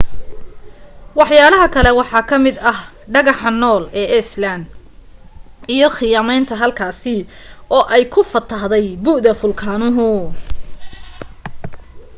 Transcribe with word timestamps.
waxyaalaha 1.19 1.67
kale 1.75 1.91
waxaa 1.99 2.25
kamid 2.31 2.55
ah 2.71 2.79
dhagaxanool 3.13 3.83
ee 4.01 4.07
island 4.21 4.65
iyo 5.75 5.87
khiyamaynta 5.97 6.53
halkaasi 6.61 7.15
oo 7.75 7.83
ay 7.95 8.03
ku 8.13 8.21
fatahday 8.31 8.85
buda 9.03 9.31
fulkaanuhu 9.41 10.07